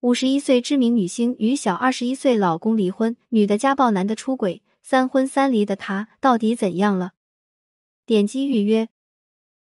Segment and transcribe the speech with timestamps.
[0.00, 7.14] 五十一岁知名女星与小二十一岁老公离婚，女的家暴，男的出轨，三婚三离的她到底怎样了？
[8.06, 8.88] 点击预约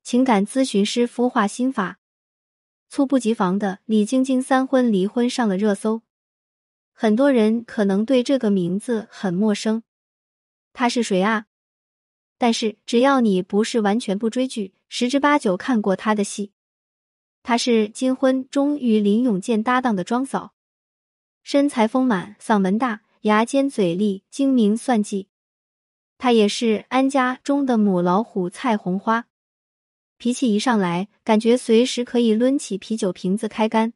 [0.03, 1.97] 情感咨询师孵化心法。
[2.87, 6.03] 猝不及防的李晶晶三婚离婚上了热搜，
[6.93, 9.81] 很多人可能对这个名字很陌生，
[10.71, 11.47] 她是谁啊？
[12.37, 16.51] 但是只要你不是完全不追剧，十之八九看过她的戏。
[17.43, 20.53] 她是金婚中与林永健搭档的庄嫂，
[21.43, 25.27] 身材丰满，嗓门大，牙尖嘴利，精明算计。
[26.17, 29.25] 她也是安家中的母老虎蔡红花，
[30.17, 33.93] 脾气一上来，感觉随时可以抡起啤酒瓶子开干。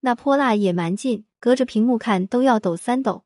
[0.00, 3.24] 那泼辣野蛮劲，隔着屏幕看都要抖三抖。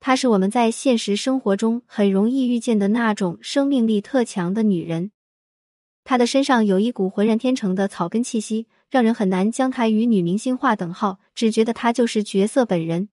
[0.00, 5.12] 她是我们在现实生活中很容易遇见的那种生命力特强的女人。
[6.04, 13.08] 她的身上有一股浑然天成的草根气息，让人很难将她与女明星划等号，只觉得她就是角色本人。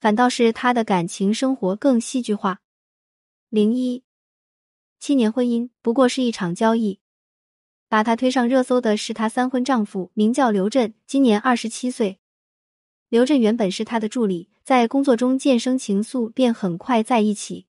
[0.00, 2.60] 反倒是她的感情生活更戏剧化。
[3.48, 4.02] 零一
[4.98, 6.98] 七年婚姻不过是一场交易，
[7.88, 12.18] 把她推上热搜的是她三婚丈夫，名叫刘震，今年二十七岁。
[13.08, 17.66] 刘震原本是她的助理，在工作中渐生情愫，便很快在一起。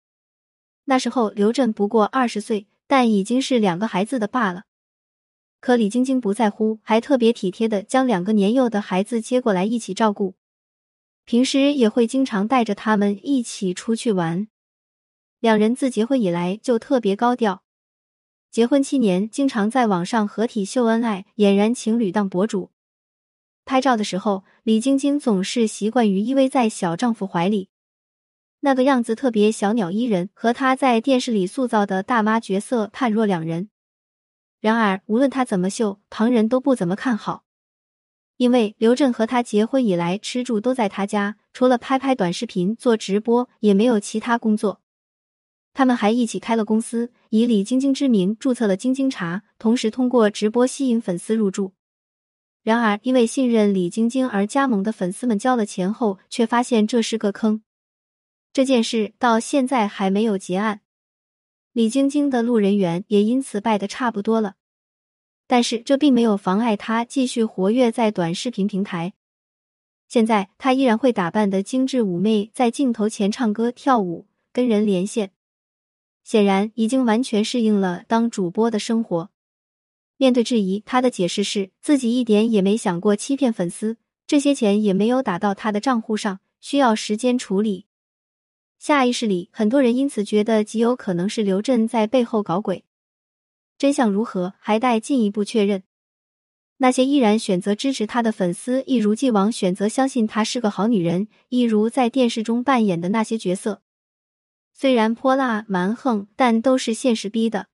[0.86, 2.67] 那时候刘震不过二十岁。
[2.94, 4.66] 但已经是两个孩子的爸了，
[5.59, 10.36] 可李晶晶不在乎，还特别体贴的将两个年幼的孩子接过来一起照顾，
[11.25, 14.47] 平时也会经常带着他们一起出去玩。
[15.39, 17.64] 两人自结婚以来就特别高调，
[18.52, 22.69] 结婚七年，经常在网上合体秀恩爱，俨然情侣档博主。
[23.66, 27.69] 拍照的时候，李晶晶总是习惯于依偎在小丈夫怀里。
[28.66, 33.67] 那个样子特别小鸟依人，和她在电视里塑造的大妈角色判若两人。
[34.61, 37.44] 然而，无论她怎么秀，旁人都不怎么看好，
[38.38, 44.80] 因为刘震和她结婚以来吃住都在他家，除了拍拍短视频、做直播，也没有其他工作。
[45.73, 51.73] 他们还一起开了公司，以李晶晶之名注册了晶晶茶，同时通过直播吸引粉丝入驻。
[52.64, 57.61] 然而，因为信任李晶晶而加盟的粉丝们交了钱后，却发现这是个坑。
[58.53, 60.81] 这件事到现在还没有结案，
[61.71, 64.58] 李晶晶的路人缘也因此败得差不多了。
[65.47, 69.14] 但是这并没有妨碍她继续活跃在短视频平台。
[70.08, 75.31] 现在她依然会打扮的精致妩媚，在镜头前唱歌跳舞，跟人连线，
[76.23, 79.31] 显然已经完全适应了当主播的生活。
[80.17, 83.97] 面对质疑，她的解释是自己一点也没想过欺骗粉丝，
[84.27, 87.87] 这些钱也没有打到她的账户上，需要时间处理。
[88.83, 92.83] 下意识里，很多人因此觉得极有可能是刘震在背后搞鬼。
[93.77, 95.83] 真相如何，还待进一步确认。
[96.80, 103.82] 那些依然选择支持他的粉丝，一如既往选择相信她是个好女人，一如在电视中扮演的那些角色。
[104.73, 107.67] 虽然泼辣蛮横，但都是现实逼的。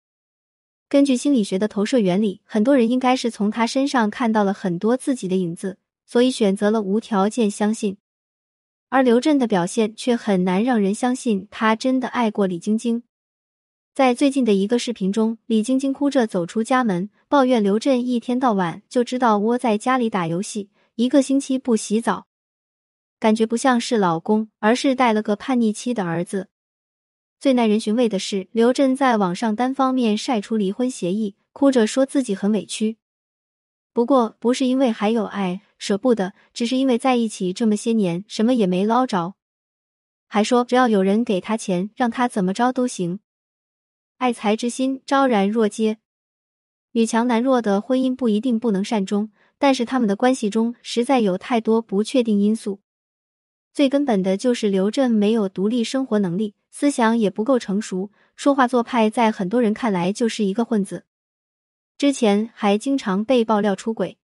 [0.88, 7.97] 根据心理学的投射原理，很多人应该是从他身上看到了很多自己的影子，所以选择了无条件相信。
[8.90, 13.04] 而刘震的表现却很难让人相信他真的爱过李晶晶。
[13.94, 22.26] 在最近的一个视频中，李晶晶哭着走出家门，抱怨刘震一天到晚就知道窝在家里打游戏，一个星期不洗澡，
[23.20, 26.48] 感觉不像是老公，而是带了个叛逆期的儿子。
[27.40, 32.98] 最耐人寻味的是，刘震在网上单方面晒出离婚协议，哭着说自己很委屈。
[33.94, 35.62] 不过，不是因为还有爱。
[35.79, 39.34] 舍不得，只是因为在一起这么些年，什么也没捞着，
[40.28, 43.19] 还说只要有人给他钱，让他怎么着都行。
[44.17, 45.97] 爱财之心昭然若揭，
[46.91, 52.81] 女强男弱的婚姻不一定不能善终，但是他们的关系中实在有太多不确定因素。
[53.73, 61.06] 最根本的就是刘震没有独立生活能力，思想也不够成熟，说话做派在很多人看来就是一个混子。
[61.97, 64.19] 之前还经常被爆料出轨。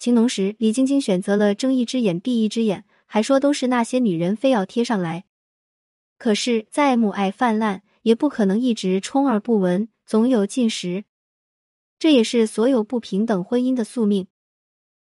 [0.00, 5.26] 情浓时，李晶晶选择了睁一只眼闭一只眼，还说都是那些女人非要贴上来。
[6.16, 11.04] 可是再母爱泛滥，也不可能一直充耳不闻，总有尽时。
[11.98, 14.26] 这也是所有不平等婚姻的宿命。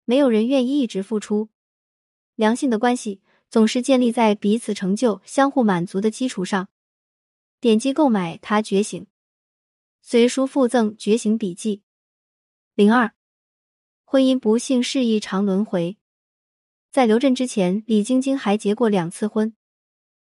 [0.05, 1.49] 没有人愿意一直付出。
[2.35, 3.19] 良性的关系
[3.49, 6.69] 总是建立在彼此成就、相互满足的基础上。
[7.59, 9.03] 点击购买《他觉醒》，
[10.01, 11.77] 随书附赠《觉醒笔记》
[12.73, 13.16] 零二。
[14.09, 15.97] 婚姻不幸是一场轮回，
[16.89, 19.53] 在刘震之前，李晶晶还结过两次婚，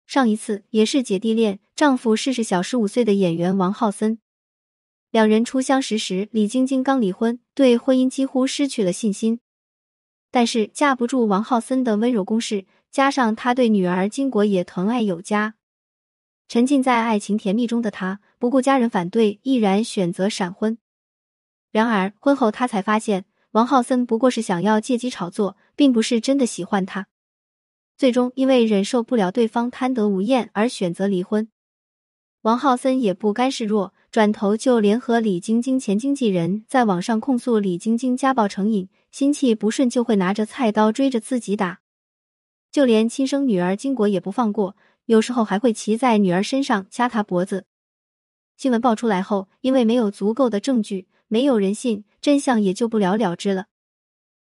[0.06, 4.20] 上一次也是姐弟恋，丈夫是是小十五岁的演员王浩森。
[5.10, 9.40] 两人初相识时，李晶晶刚离婚，对婚姻几乎失去了信心。
[10.30, 15.56] 但是架不住王浩森的温柔攻势，加上他对女儿金果也疼爱有加，
[16.48, 20.78] 沉浸在爱情甜蜜中的他，不顾家人反对，毅然选择闪婚。
[21.70, 27.06] 然而婚后他才发现，王浩森不过是想要借机炒作，并不是真的喜欢他。
[27.96, 31.48] 最终因为忍受不了对方贪得无厌而选择离婚。
[32.42, 41.80] 王浩森也不甘示弱，转头就联合李晶晶前经纪人，在网上控诉李晶晶家暴成瘾，心气不顺就会拿着菜刀追着自己打，
[42.70, 47.64] 就连亲生女儿金果也不放过，有时候还会骑在女儿身上掐她脖子。
[48.56, 53.66] 新闻爆出来后，因为没有足够的证据，没有人信，真相也就不了了之了。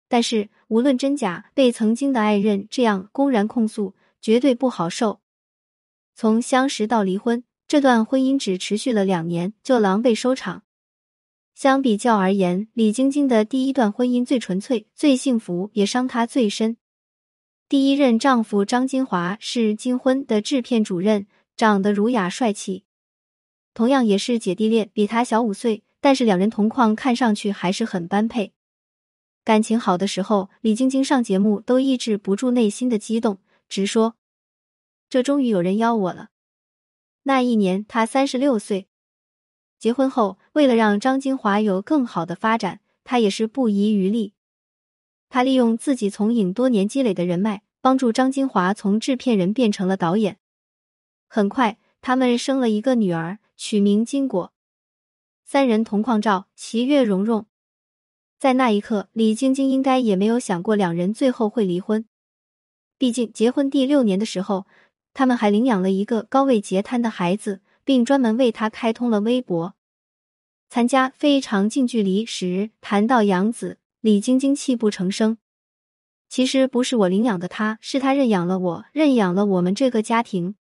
[0.09, 5.21] 但是无论真假，被曾经的爱人这样公然控诉，绝对不好受。
[6.15, 7.43] 从相识到离婚。
[7.67, 10.65] 这段婚姻只持续了两年就狼狈收场。
[11.55, 16.77] 相比较而言，李晶晶的第一段婚姻最纯粹、最幸福，也伤她最深。
[17.67, 22.85] 第一任丈夫张金华是金婚的制片主任，长得儒雅帅气，
[23.73, 28.53] 同样也是姐弟恋，比他小五岁，但是两人同框，看上去还是很般配。
[29.43, 33.39] 感情好的时候，李晶晶上节目都抑制不住内心的激动，
[33.71, 34.17] 直说
[35.09, 36.29] ：“这终于有人邀我了。”
[37.25, 38.87] 那一年，她三十六岁。
[39.79, 44.35] 结婚后，为了让张金华有更好的发展，她也是不遗余力。
[45.31, 50.39] 他利用自己从影多年积累的人脉，帮助张金华从制片人变成了导演。
[51.29, 54.54] 很快，他们生了一个女儿，取名金果。
[55.44, 57.46] 三人同框照，其乐融融。
[58.38, 62.05] 在那一刻，李晶晶应该也没有想过两人最后会离婚。
[62.99, 64.67] 毕竟，结婚第六年的时候。
[65.17, 69.76] 他们还领养了一个高位截瘫的孩子，并专门为他开通了微博。
[70.69, 75.38] 参加《非常近距离》时谈到养子，李晶晶泣不成声。
[76.29, 80.56] 其实不是我领养的他，是他认养了我，认养了我们这个家庭。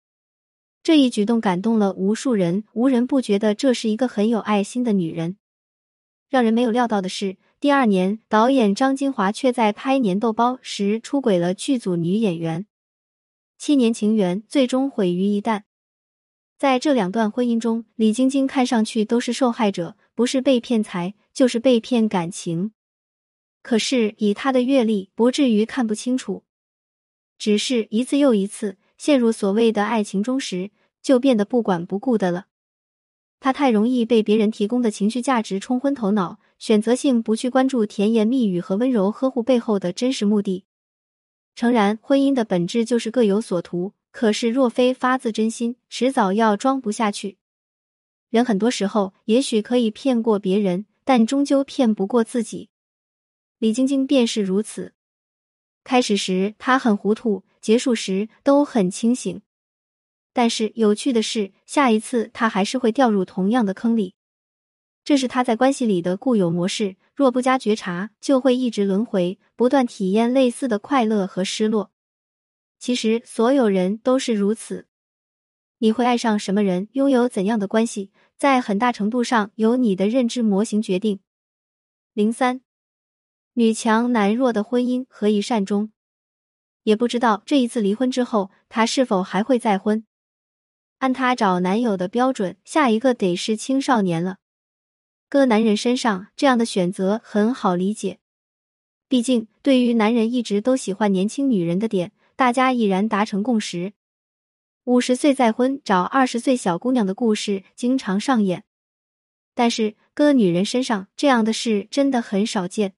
[0.88, 5.36] 这一举动感动了无数人，无人不觉得这是一个很有爱心的女人。
[6.30, 12.66] 让人没有料到的是，第二年导演张金华却在拍《年豆包》时出轨了剧组女演员。
[13.58, 15.64] 七年情缘最终毁于一旦。
[16.56, 22.72] 在这两段婚姻中，李晶晶看上去都是受害者，不是被骗财，就是被骗感情。
[23.62, 26.44] 可是以她的阅历，不至于看不清楚。
[27.36, 30.70] 只是一次又一次陷入所谓的爱情中时，
[31.02, 32.46] 就变得不管不顾的了。
[33.40, 40.64] 他太容易被别人提供的情绪价值冲昏头脑，选择性不去关注甜言蜜语和温柔呵护背后的真实目的。
[41.54, 43.92] 诚然，婚姻的本质就是各有所图。
[44.10, 47.36] 可是，若非发自真心，迟早要装不下去。
[48.30, 52.70] 人很多时候也许可以骗过别人，但终究骗不过自己。
[53.58, 54.94] 李晶晶便是如此。
[55.84, 59.40] 开始时她很糊涂，结束时都很清醒。
[60.32, 64.14] 但是有趣的是，下一次他还是会掉入同样的坑里。
[65.04, 71.90] 这是他在关系里的固有模式，若不加觉察，就会一直轮回，不断体验类似的快乐和失落。
[72.78, 74.86] 其实所有人都是如此。
[75.78, 81.20] 你会爱上什么人，拥有怎样的关系，在很大程度上由你的认知模型决定。
[82.12, 82.60] 零三，
[83.54, 85.90] 女强男弱的婚姻何以善终？
[86.82, 90.04] 也不知道这一次离婚之后，他是否还会再婚。
[90.98, 94.38] 按他找男友的标准，下一个得是青少年了。
[95.28, 98.18] 搁男人身上，这样的选择很好理解。
[99.08, 103.92] 毕竟，对于男人一直都喜欢年轻女人的点，大家已然达成共识。
[104.84, 108.64] 五十岁再婚找二十岁小姑娘的故事经常上演，
[109.54, 112.94] 但是搁女人身上，这样的事真的很少见。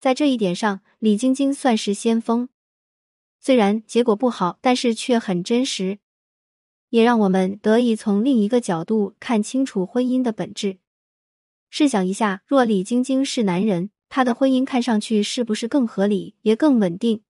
[0.00, 2.48] 在这一点上，李晶晶算是先锋。
[3.38, 5.98] 虽然结果不好，但是却很真实，
[6.94, 10.78] 也让我们得以从另一个角度看清楚婚姻的本质。
[11.68, 17.22] 试想一下，若李晶晶是男人，他的婚姻看上去是不是更合理，也更稳定？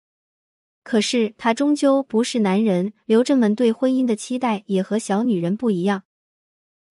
[0.83, 6.03] 可是他终究不是男人，刘振们对婚姻的期待也和小女人不一样。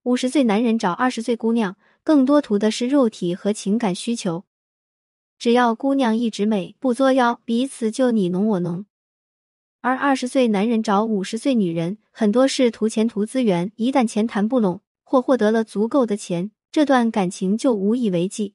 [0.04, 4.46] 五十岁男人找二十岁姑娘，更多图的是肉体和情感需求。
[5.38, 8.86] 只要姑娘一直美，不作妖，彼此就你侬我侬。
[9.82, 16.52] 而二十岁男人找五十岁女人，很多是图钱图资源，一旦钱谈不拢，或获得了足够的钱。
[16.70, 18.54] 这段感情就无以为继，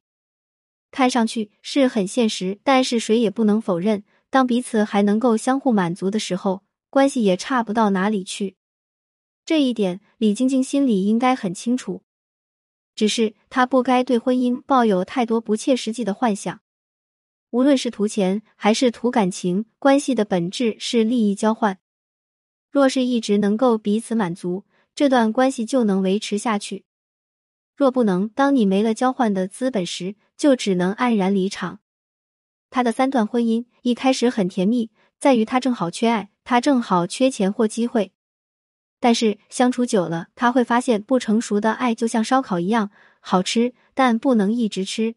[0.89, 8.55] 看上去是很现实，但是谁也不能否认，当彼此还能够相互满足的时候，关系也差不到哪里去。
[9.45, 12.01] 这一点，李晶晶心里应该很清楚，
[12.95, 16.59] 只是她不该对婚姻抱有太多不切实际的幻想。
[17.51, 21.79] 无论是图钱还是图感情，关系的本质是利益交换。
[22.77, 26.83] 若是一直能够彼此满足，这段关系就能维持下去；
[27.75, 31.79] 若不能，当你没了交换的资本时，就只能黯然离场。
[32.69, 38.11] 他的三段婚姻一开始很甜蜜，在于他正好缺爱，他正好缺钱或机会。
[38.99, 45.15] 但是相处久了，他会发现不成熟的爱就像烧烤一样好吃，但不能一直吃。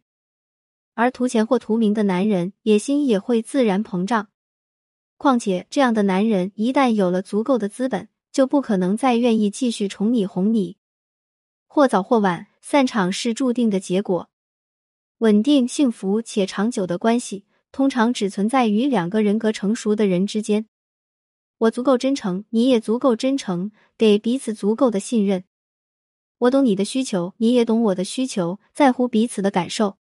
[0.94, 4.28] 而图钱或图名的男人，野心也会自然膨胀。
[5.22, 10.78] 况且，这样的男人一旦有了足够的资本，就不可能再愿意继续宠你哄你。
[11.66, 14.30] 或早或晚，散场是注定的结果。
[15.18, 20.64] 稳定、幸福且长久的关系，通常只存在于两个人格成熟的人之间。
[21.58, 25.44] 我足够真诚，你也足够真诚，给彼此足够的信任。
[26.38, 29.98] 我懂你的需求，你也懂我的需求，在乎彼此的感受。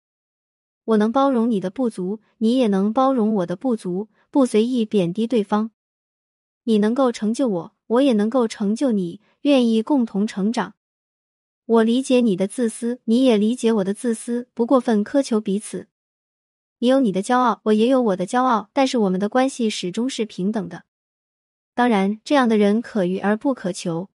[0.84, 5.70] 我能包容你的不足，你也能包容我的不足，不随意贬低对方。
[6.64, 10.74] 你能够成就我，我也能够成就你，愿意共同成长。
[11.64, 15.88] 我理解你的自私，你也理解我的自私，不过分苛求彼此。
[16.80, 20.84] 你有你的骄傲，我也有我的骄傲，但是我们的关系始终是平等的。
[21.74, 24.10] 当然，这样的人可遇而不可求。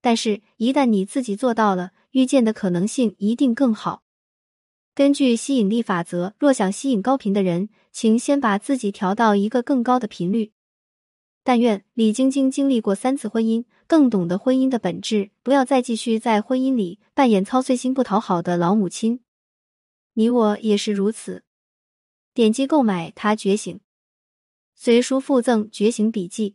[0.00, 4.02] 但是，一旦你自己做到了，遇见的可能性一定更好。
[4.98, 10.50] 根据吸引力法则，若想吸引高频的人，请先把自己调到一个更高的频率。
[11.44, 19.20] 但愿李晶晶经历过三次婚姻，更懂得婚姻的本质，不要再继续在婚姻里扮演操碎心不讨好的老母亲。
[20.14, 21.44] 你我也是如此。
[22.34, 23.76] 点击购买《他觉醒》，
[24.74, 26.50] 随书附赠《觉醒笔记》。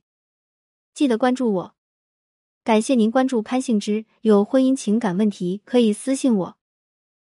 [0.93, 1.75] 记得关注我，
[2.65, 4.03] 感谢您关注潘幸之。
[4.19, 6.57] 有婚姻情感问题可以私信我。